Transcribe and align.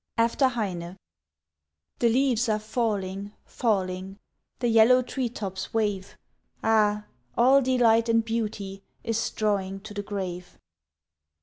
1881. 0.15 0.23
AFTER 0.33 0.85
HEINE 0.87 0.97
The 1.99 2.09
leaves 2.09 2.49
are 2.49 2.57
falling, 2.57 3.33
falling, 3.45 4.17
The 4.57 4.67
yellow 4.69 5.03
treetops 5.03 5.75
wave, 5.75 6.17
Ah, 6.63 7.05
all 7.37 7.61
delight 7.61 8.09
and 8.09 8.25
beauty 8.25 8.81
Is 9.03 9.29
drawing 9.29 9.79
to 9.81 9.93
the 9.93 10.01
grave. 10.01 10.57